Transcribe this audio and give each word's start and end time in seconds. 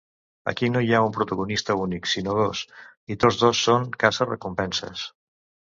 Aquí 0.51 0.69
no 0.75 0.81
hi 0.85 0.89
ha 0.95 1.01
un 1.07 1.13
protagonista 1.17 1.75
únic 1.83 2.09
sinó 2.15 2.35
dos, 2.41 2.63
i 3.13 3.19
tots 3.25 3.39
dos 3.45 3.65
són 3.69 3.89
caça-recompenses. 4.05 5.11